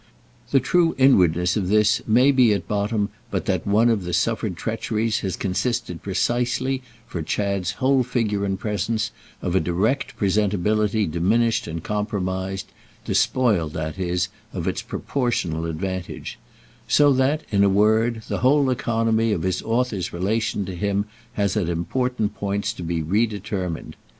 The 0.49 0.59
true 0.59 0.95
inwardness 0.97 1.55
of 1.55 1.67
this 1.67 2.01
may 2.07 2.31
be 2.31 2.53
at 2.53 2.67
bottom 2.67 3.09
but 3.29 3.45
that 3.45 3.67
one 3.67 3.87
of 3.87 4.03
the 4.03 4.13
suffered 4.13 4.57
treacheries 4.57 5.19
has 5.19 5.35
consisted 5.35 6.01
precisely, 6.01 6.81
for 7.05 7.21
Chad's 7.21 7.73
whole 7.73 8.01
figure 8.01 8.43
and 8.43 8.59
presence, 8.59 9.11
of 9.43 9.55
a 9.55 9.59
direct 9.59 10.17
presentability 10.17 11.05
diminished 11.05 11.67
and 11.67 11.83
compromised—despoiled, 11.83 13.73
that 13.73 13.99
is, 13.99 14.29
of 14.53 14.67
its 14.67 14.81
proportional 14.81 15.67
advantage; 15.67 16.39
so 16.87 17.13
that, 17.13 17.43
in 17.51 17.63
a 17.63 17.69
word, 17.69 18.23
the 18.27 18.39
whole 18.39 18.71
economy 18.71 19.31
of 19.31 19.43
his 19.43 19.61
author's 19.61 20.11
relation 20.11 20.65
to 20.65 20.73
him 20.75 21.05
has 21.33 21.55
at 21.55 21.69
important 21.69 22.33
points 22.33 22.73
to 22.73 22.81
be 22.81 23.03
redetermined. 23.03 23.93